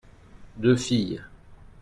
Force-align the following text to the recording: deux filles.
deux 0.57 0.77
filles. 0.77 1.21